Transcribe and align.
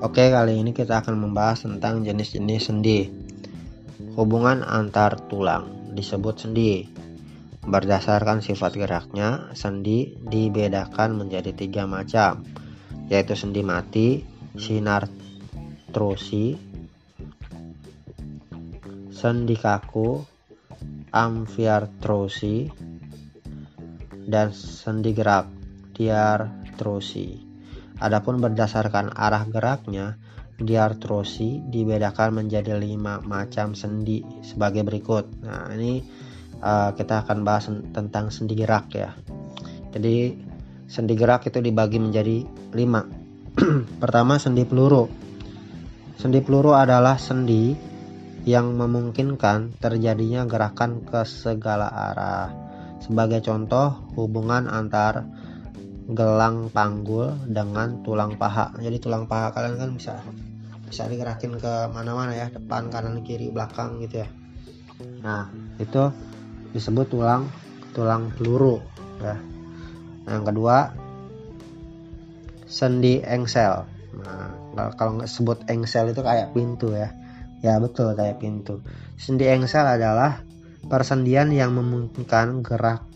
Oke, 0.00 0.32
kali 0.32 0.56
ini 0.56 0.72
kita 0.72 1.04
akan 1.04 1.28
membahas 1.28 1.68
tentang 1.68 2.00
jenis-jenis 2.00 2.72
sendi. 2.72 3.12
Hubungan 4.16 4.64
antar 4.64 5.20
tulang 5.28 5.92
disebut 5.92 6.40
sendi. 6.40 6.88
Berdasarkan 7.60 8.40
sifat 8.40 8.80
geraknya, 8.80 9.52
sendi 9.52 10.16
dibedakan 10.16 11.20
menjadi 11.20 11.52
tiga 11.52 11.84
macam, 11.84 12.48
yaitu 13.12 13.36
sendi 13.36 13.60
mati, 13.60 14.24
sinartrosi, 14.56 16.56
sendi 19.12 19.56
kaku, 19.60 20.16
amfiartrosi, 21.12 22.72
dan 24.24 24.48
sendi 24.56 25.12
gerak, 25.12 25.44
diartrosi. 25.92 27.49
Adapun 28.00 28.40
berdasarkan 28.40 29.12
arah 29.12 29.44
geraknya, 29.44 30.16
diartrosi 30.60 31.60
dibedakan 31.64 32.44
menjadi 32.44 32.76
lima 32.76 33.20
macam 33.24 33.72
sendi 33.72 34.20
sebagai 34.44 34.84
berikut. 34.84 35.24
Nah, 35.44 35.72
ini 35.72 36.04
uh, 36.60 36.92
kita 36.96 37.24
akan 37.24 37.44
bahas 37.44 37.68
tentang 37.68 38.28
sendi 38.28 38.56
gerak 38.56 38.92
ya. 38.92 39.12
Jadi 39.92 40.36
sendi 40.88 41.14
gerak 41.16 41.48
itu 41.48 41.60
dibagi 41.64 42.00
menjadi 42.00 42.44
lima. 42.76 43.04
Pertama 44.02 44.36
sendi 44.36 44.64
peluru. 44.68 45.08
Sendi 46.20 46.44
peluru 46.44 46.76
adalah 46.76 47.16
sendi 47.16 47.72
yang 48.44 48.76
memungkinkan 48.76 49.80
terjadinya 49.80 50.44
gerakan 50.48 51.04
ke 51.04 51.24
segala 51.24 51.88
arah. 51.88 52.48
Sebagai 53.00 53.40
contoh, 53.40 54.12
hubungan 54.16 54.68
antar 54.68 55.24
gelang 56.10 56.70
panggul 56.74 57.34
dengan 57.46 58.02
tulang 58.02 58.34
paha. 58.34 58.74
Jadi 58.78 58.96
tulang 58.98 59.30
paha 59.30 59.54
kalian 59.54 59.76
kan 59.78 59.90
bisa 59.94 60.14
bisa 60.90 61.06
digerakin 61.06 61.54
ke 61.54 61.86
mana-mana 61.94 62.34
ya 62.34 62.50
depan 62.50 62.90
kanan 62.90 63.22
kiri 63.22 63.50
belakang 63.54 64.02
gitu 64.02 64.26
ya. 64.26 64.28
Nah 65.22 65.46
itu 65.78 66.10
disebut 66.74 67.06
tulang 67.10 67.46
tulang 67.94 68.34
peluru 68.34 68.82
ya. 69.22 69.38
Nah, 70.26 70.32
yang 70.38 70.44
kedua 70.46 70.76
sendi 72.66 73.22
engsel. 73.22 73.86
Nah 74.74 74.90
kalau 74.98 75.18
nggak 75.18 75.30
sebut 75.30 75.62
engsel 75.70 76.10
itu 76.10 76.22
kayak 76.22 76.50
pintu 76.54 76.94
ya. 76.94 77.14
Ya 77.60 77.76
betul 77.78 78.16
kayak 78.16 78.40
pintu. 78.40 78.80
Sendi 79.20 79.46
engsel 79.46 79.84
adalah 79.84 80.42
persendian 80.88 81.52
yang 81.52 81.76
memungkinkan 81.76 82.64
gerak 82.64 83.09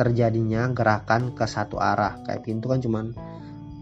terjadinya 0.00 0.72
gerakan 0.72 1.36
ke 1.36 1.44
satu 1.44 1.76
arah. 1.76 2.24
Kayak 2.24 2.48
pintu 2.48 2.72
kan 2.72 2.80
cuman 2.80 3.12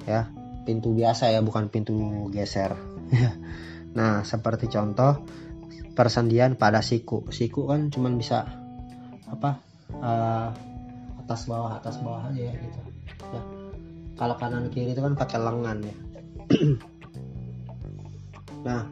ya 0.02 0.26
pintu 0.66 0.90
biasa 0.90 1.30
ya 1.30 1.38
bukan 1.38 1.70
pintu 1.70 2.26
geser. 2.34 2.74
Nah 3.88 4.22
seperti 4.22 4.68
contoh 4.68 5.24
persendian 5.94 6.58
pada 6.58 6.82
siku. 6.82 7.30
Siku 7.30 7.70
kan 7.70 7.88
cuman 7.88 8.18
bisa 8.18 8.46
apa 9.30 9.58
uh, 9.98 10.50
atas 11.24 11.48
bawah 11.48 11.78
atas 11.80 11.98
bawah 12.04 12.28
aja 12.30 12.52
ya 12.52 12.54
gitu. 12.58 12.80
Ya 13.32 13.42
kalau 14.18 14.34
kanan 14.34 14.68
kiri 14.74 14.92
itu 14.92 15.00
kan 15.00 15.14
pakai 15.14 15.38
lengan 15.38 15.78
ya. 15.86 15.96
Nah 18.58 18.82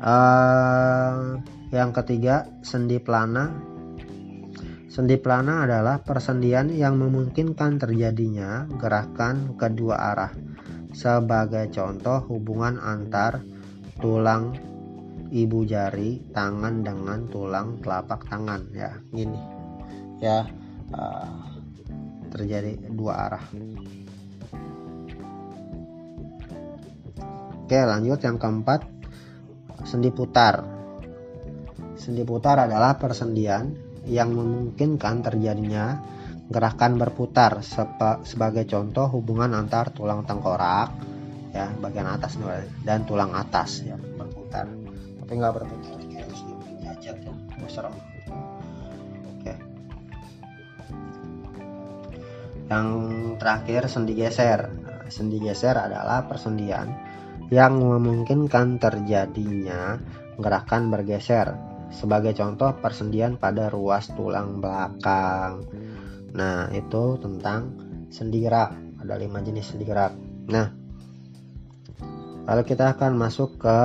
uh, 0.00 1.42
yang 1.74 1.90
ketiga 1.90 2.46
sendi 2.62 3.02
pelana 3.02 3.73
Sendi 4.94 5.18
plana 5.18 5.66
adalah 5.66 6.06
persendian 6.06 6.70
yang 6.70 6.94
memungkinkan 6.94 7.82
terjadinya 7.82 8.62
gerakan 8.78 9.58
kedua 9.58 9.98
arah. 10.14 10.30
Sebagai 10.94 11.66
contoh 11.74 12.22
hubungan 12.30 12.78
antar 12.78 13.42
tulang 13.98 14.54
ibu 15.34 15.66
jari 15.66 16.22
tangan 16.30 16.86
dengan 16.86 17.26
tulang 17.26 17.82
telapak 17.82 18.22
tangan 18.30 18.70
ya. 18.70 18.94
Gini. 19.10 19.40
Ya 20.22 20.46
uh, 20.94 21.42
terjadi 22.30 22.78
dua 22.94 23.26
arah. 23.26 23.44
Oke 27.66 27.78
lanjut 27.82 28.22
yang 28.22 28.38
keempat 28.38 28.86
sendi 29.82 30.14
putar. 30.14 30.62
Sendi 31.98 32.22
putar 32.22 32.62
adalah 32.62 32.94
persendian 32.94 33.83
yang 34.04 34.36
memungkinkan 34.36 35.24
terjadinya 35.24 36.00
gerakan 36.44 37.00
berputar 37.00 37.64
sebagai 38.24 38.68
contoh 38.68 39.08
hubungan 39.08 39.56
antar 39.56 39.88
tulang 39.96 40.28
tengkorak 40.28 40.92
ya 41.54 41.72
bagian 41.80 42.10
atas 42.10 42.36
dan 42.84 43.08
tulang 43.08 43.32
atas 43.32 43.86
ya 43.86 43.96
berputar. 43.96 44.68
Tapi 45.24 45.32
nggak 45.40 45.54
berputar 45.56 45.96
harus 46.04 46.40
diajak 46.82 47.16
ya 47.24 47.32
oke. 49.24 49.54
Yang 52.68 52.88
terakhir 53.40 53.82
sendi 53.88 54.12
geser. 54.12 54.60
Nah, 54.68 55.08
sendi 55.08 55.40
geser 55.40 55.76
adalah 55.80 56.28
persendian 56.28 56.92
yang 57.48 57.76
memungkinkan 57.80 58.80
terjadinya 58.80 59.96
gerakan 60.36 60.90
bergeser 60.90 61.73
sebagai 61.94 62.34
contoh 62.34 62.74
persendian 62.82 63.38
pada 63.38 63.70
ruas 63.70 64.10
tulang 64.12 64.58
belakang. 64.58 65.62
Nah, 66.34 66.66
itu 66.74 67.16
tentang 67.22 67.78
sendi 68.10 68.42
gerak. 68.42 68.74
Ada 68.98 69.14
lima 69.16 69.38
jenis 69.40 69.72
sendi 69.74 69.86
gerak. 69.86 70.12
Nah, 70.50 70.66
lalu 72.50 72.62
kita 72.66 72.98
akan 72.98 73.14
masuk 73.14 73.56
ke 73.62 73.80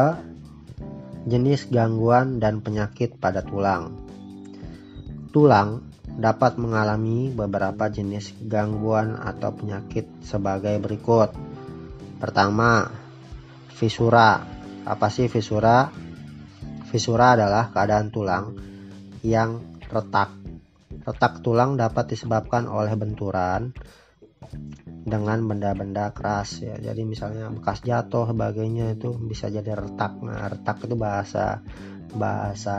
jenis 1.29 1.69
gangguan 1.69 2.41
dan 2.41 2.65
penyakit 2.65 3.15
pada 3.21 3.45
tulang. 3.45 3.93
Tulang 5.29 5.85
dapat 6.19 6.57
mengalami 6.57 7.29
beberapa 7.29 7.87
jenis 7.87 8.33
gangguan 8.49 9.15
atau 9.15 9.53
penyakit 9.53 10.09
sebagai 10.25 10.75
berikut. 10.81 11.31
Pertama, 12.19 12.89
fisura. 13.71 14.43
Apa 14.83 15.07
sih 15.13 15.29
fisura? 15.29 16.08
Fisura 16.89 17.37
adalah 17.37 17.69
keadaan 17.69 18.09
tulang 18.09 18.57
yang 19.21 19.79
retak. 19.89 20.33
Retak 21.05 21.45
tulang 21.45 21.77
dapat 21.77 22.17
disebabkan 22.17 22.65
oleh 22.65 22.93
benturan 22.97 23.73
dengan 25.05 25.45
benda-benda 25.45 26.09
keras 26.13 26.65
ya. 26.65 26.81
Jadi 26.81 27.05
misalnya 27.05 27.49
bekas 27.53 27.85
jatuh 27.85 28.29
sebagainya 28.33 28.97
itu 28.97 29.13
bisa 29.21 29.53
jadi 29.53 29.77
retak. 29.77 30.17
Nah, 30.25 30.49
retak 30.49 30.81
itu 30.85 30.97
bahasa 30.97 31.61
bahasa 32.09 32.77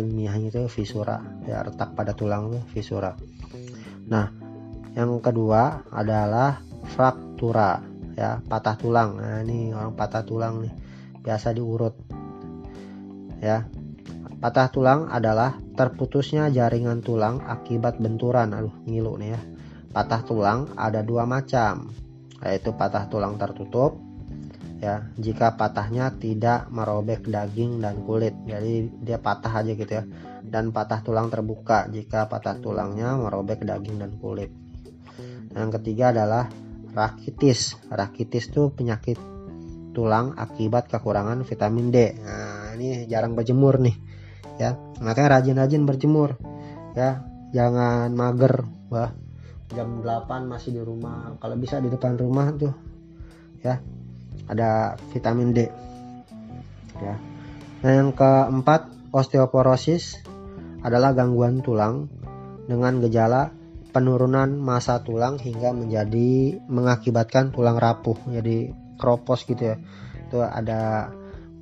ilmiahnya 0.00 0.48
itu 0.48 0.64
fisura 0.72 1.20
ya 1.44 1.60
retak 1.60 1.92
pada 1.92 2.16
tulang 2.16 2.56
itu 2.56 2.60
fisura. 2.72 3.12
Nah, 4.08 4.32
yang 4.96 5.20
kedua 5.20 5.84
adalah 5.92 6.64
fraktura 6.96 7.84
ya 8.16 8.40
patah 8.40 8.76
tulang. 8.80 9.20
Nah, 9.20 9.44
ini 9.44 9.76
orang 9.76 9.92
patah 9.92 10.24
tulang 10.24 10.64
nih 10.64 10.72
biasa 11.20 11.52
diurut 11.52 11.92
ya. 13.40 13.68
Patah 14.36 14.68
tulang 14.68 15.08
adalah 15.08 15.56
terputusnya 15.74 16.52
jaringan 16.52 17.00
tulang 17.00 17.40
akibat 17.40 17.96
benturan. 17.96 18.52
Aduh, 18.52 18.74
ngilu 18.84 19.16
nih 19.16 19.30
ya. 19.32 19.40
Patah 19.96 20.22
tulang 20.28 20.76
ada 20.76 21.00
dua 21.00 21.24
macam, 21.24 21.88
yaitu 22.44 22.76
patah 22.76 23.08
tulang 23.08 23.40
tertutup 23.40 23.96
ya 24.76 25.08
jika 25.16 25.56
patahnya 25.56 26.12
tidak 26.20 26.68
merobek 26.68 27.24
daging 27.24 27.80
dan 27.80 28.04
kulit 28.04 28.36
jadi 28.44 28.92
dia 29.00 29.18
patah 29.18 29.64
aja 29.64 29.72
gitu 29.72 29.88
ya 29.88 30.04
dan 30.44 30.70
patah 30.70 31.00
tulang 31.00 31.32
terbuka 31.32 31.88
jika 31.88 32.28
patah 32.28 32.60
tulangnya 32.60 33.16
merobek 33.16 33.64
daging 33.64 33.96
dan 33.96 34.20
kulit 34.20 34.52
yang 35.56 35.72
ketiga 35.72 36.12
adalah 36.12 36.52
rakitis 36.92 37.80
rakitis 37.88 38.52
itu 38.52 38.68
penyakit 38.68 39.16
tulang 39.96 40.36
akibat 40.36 40.92
kekurangan 40.92 41.40
vitamin 41.48 41.88
D 41.88 41.96
nah, 42.20 42.45
ini 42.76 43.08
jarang 43.08 43.32
berjemur 43.32 43.80
nih 43.80 43.96
ya. 44.60 44.76
Makanya 45.00 45.40
rajin-rajin 45.40 45.82
berjemur 45.88 46.36
ya. 46.94 47.24
Jangan 47.50 48.12
mager 48.12 48.68
wah. 48.92 49.12
Jam 49.72 50.04
8 50.04 50.46
masih 50.46 50.78
di 50.78 50.82
rumah. 50.84 51.34
Kalau 51.42 51.56
bisa 51.58 51.82
di 51.82 51.90
depan 51.90 52.14
rumah 52.20 52.52
tuh 52.54 52.74
ya. 53.64 53.80
Ada 54.46 54.94
vitamin 55.10 55.50
D 55.56 55.66
ya. 57.02 57.14
Nah 57.82 57.92
yang 57.92 58.14
keempat 58.14 59.10
osteoporosis 59.10 60.22
adalah 60.84 61.16
gangguan 61.16 61.64
tulang 61.64 62.06
dengan 62.66 62.98
gejala 63.02 63.50
penurunan 63.96 64.60
massa 64.60 65.00
tulang 65.00 65.40
hingga 65.40 65.72
menjadi 65.72 66.60
mengakibatkan 66.68 67.48
tulang 67.48 67.80
rapuh 67.80 68.16
jadi 68.28 68.76
kropos 69.00 69.48
gitu 69.48 69.72
ya. 69.72 69.76
Itu 70.28 70.44
ada 70.44 71.10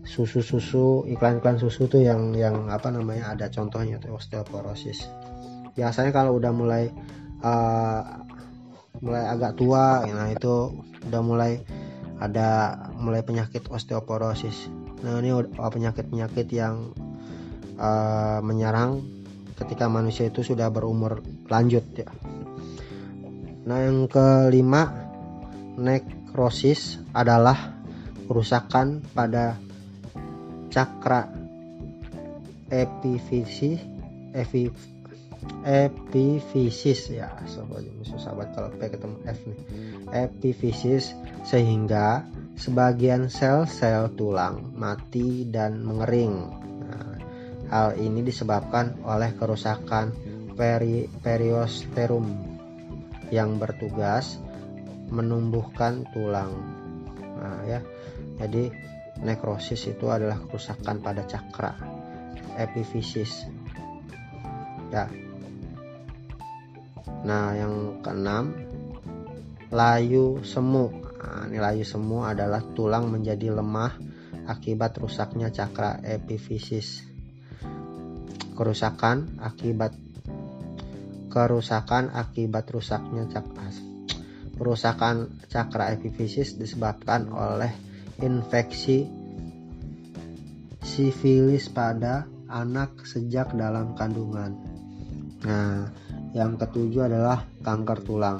susu-susu 0.04 1.08
iklan-iklan 1.08 1.56
susu 1.56 1.88
tuh 1.88 2.04
yang 2.04 2.36
yang 2.36 2.68
apa 2.68 2.92
namanya 2.92 3.32
ada 3.32 3.48
contohnya 3.48 3.96
tuh 3.96 4.20
osteoporosis. 4.20 5.08
Biasanya 5.74 6.12
kalau 6.12 6.36
udah 6.36 6.52
mulai 6.52 6.92
uh, 7.40 8.22
mulai 9.00 9.24
agak 9.26 9.58
tua 9.58 10.04
nah 10.06 10.30
itu 10.30 10.84
udah 11.08 11.22
mulai 11.24 11.60
ada 12.20 12.78
mulai 13.00 13.24
penyakit 13.24 13.66
osteoporosis. 13.72 14.70
Nah 15.02 15.18
ini 15.18 15.34
penyakit-penyakit 15.50 16.46
yang 16.54 16.94
uh, 17.80 18.38
menyerang 18.44 19.02
ketika 19.58 19.90
manusia 19.90 20.28
itu 20.28 20.44
sudah 20.44 20.70
berumur 20.70 21.24
lanjut 21.50 21.84
ya. 21.96 22.08
Nah 23.64 23.78
yang 23.80 24.06
kelima 24.06 24.92
nekrosis 25.80 27.00
adalah 27.16 27.74
kerusakan 28.28 29.04
pada 29.12 29.63
cakra 30.74 31.30
epifisis 32.66 33.78
epi, 34.34 34.66
epifisis 35.62 37.14
ya 37.14 37.30
sobat 37.46 37.86
sahabat 38.18 38.50
kalau 38.58 38.70
P 38.74 38.80
ketemu 38.90 39.16
F 39.22 39.38
nih. 39.46 39.60
Epifisis 40.10 41.14
sehingga 41.46 42.26
sebagian 42.58 43.30
sel-sel 43.30 44.10
tulang 44.18 44.74
mati 44.74 45.46
dan 45.46 45.86
mengering. 45.86 46.50
Nah, 46.82 47.14
hal 47.70 47.88
ini 48.02 48.26
disebabkan 48.26 48.98
oleh 49.06 49.30
kerusakan 49.38 50.10
peri 50.58 51.06
periosteum 51.06 52.26
yang 53.30 53.62
bertugas 53.62 54.42
menumbuhkan 55.10 56.06
tulang. 56.10 56.50
Nah 57.38 57.62
ya 57.66 57.80
jadi 58.42 58.70
nekrosis 59.24 59.88
itu 59.88 60.06
adalah 60.12 60.38
kerusakan 60.44 61.00
pada 61.00 61.24
cakra 61.24 61.72
epifisis 62.60 63.48
ya. 64.92 65.08
Nah 67.24 67.56
yang 67.56 68.04
keenam 68.04 68.52
layu 69.74 70.44
semu. 70.44 71.02
Nah, 71.24 71.48
ini 71.48 71.58
layu 71.58 71.82
semu 71.88 72.22
adalah 72.22 72.60
tulang 72.76 73.08
menjadi 73.08 73.50
lemah 73.50 73.96
akibat 74.44 75.00
rusaknya 75.00 75.48
cakra 75.48 76.04
epifisis 76.04 77.00
kerusakan 78.54 79.40
akibat 79.42 79.96
kerusakan 81.32 82.12
akibat 82.14 82.68
rusaknya 82.70 83.26
cakra 83.26 83.66
kerusakan 84.54 85.42
cakra 85.50 85.90
epifisis 85.96 86.54
disebabkan 86.54 87.26
oleh 87.34 87.74
infeksi 88.22 89.08
sifilis 90.84 91.66
pada 91.72 92.28
anak 92.46 93.02
sejak 93.08 93.50
dalam 93.56 93.98
kandungan. 93.98 94.54
Nah, 95.42 95.90
yang 96.36 96.54
ketujuh 96.54 97.10
adalah 97.10 97.42
kanker 97.64 98.04
tulang. 98.04 98.38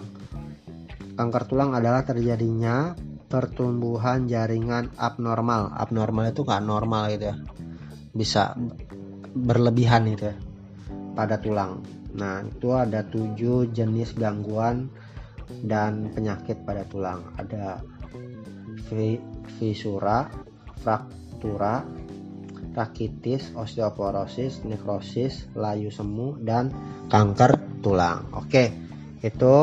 Kanker 1.15 1.45
tulang 1.51 1.75
adalah 1.75 2.07
terjadinya 2.07 2.95
pertumbuhan 3.27 4.31
jaringan 4.31 4.95
abnormal. 4.95 5.75
Abnormal 5.75 6.31
itu 6.31 6.47
nggak 6.47 6.65
normal 6.65 7.11
gitu 7.15 7.25
ya. 7.35 7.37
Bisa 8.15 8.55
berlebihan 9.35 10.07
itu 10.07 10.31
ya 10.31 10.37
pada 11.15 11.39
tulang. 11.43 11.83
Nah, 12.15 12.47
itu 12.47 12.71
ada 12.71 13.03
tujuh 13.03 13.75
jenis 13.75 14.15
gangguan 14.15 14.87
dan 15.67 16.15
penyakit 16.15 16.63
pada 16.63 16.87
tulang. 16.87 17.27
Ada 17.35 17.83
fisura, 19.59 20.29
fraktura, 20.81 21.85
rakitis, 22.75 23.55
osteoporosis, 23.55 24.67
nekrosis, 24.67 25.47
layu 25.55 25.89
semu, 25.95 26.35
dan 26.43 26.75
kanker 27.09 27.57
tulang. 27.81 28.27
Oke, 28.35 28.75
itu 29.23 29.55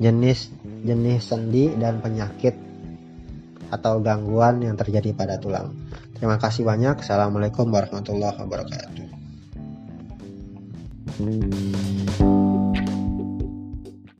jenis 0.00 0.48
jenis 0.80 1.20
sendi 1.20 1.68
dan 1.76 2.00
penyakit 2.00 2.56
atau 3.70 4.02
gangguan 4.02 4.64
yang 4.64 4.74
terjadi 4.74 5.14
pada 5.14 5.38
tulang. 5.38 5.70
Terima 6.16 6.40
kasih 6.40 6.66
banyak. 6.66 7.00
Assalamualaikum 7.00 7.70
warahmatullahi 7.70 8.36
wabarakatuh. 8.40 9.06